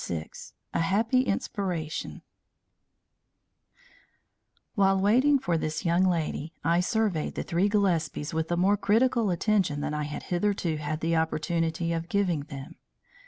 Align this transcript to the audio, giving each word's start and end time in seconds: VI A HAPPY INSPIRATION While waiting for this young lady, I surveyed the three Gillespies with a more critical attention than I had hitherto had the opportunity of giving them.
VI 0.07 0.31
A 0.73 0.79
HAPPY 0.79 1.21
INSPIRATION 1.27 2.23
While 4.73 4.99
waiting 4.99 5.37
for 5.37 5.59
this 5.59 5.85
young 5.85 6.05
lady, 6.05 6.55
I 6.63 6.79
surveyed 6.79 7.35
the 7.35 7.43
three 7.43 7.69
Gillespies 7.69 8.33
with 8.33 8.51
a 8.51 8.57
more 8.57 8.77
critical 8.77 9.29
attention 9.29 9.81
than 9.81 9.93
I 9.93 10.05
had 10.05 10.23
hitherto 10.23 10.77
had 10.77 11.01
the 11.01 11.15
opportunity 11.15 11.93
of 11.93 12.09
giving 12.09 12.45
them. 12.45 12.77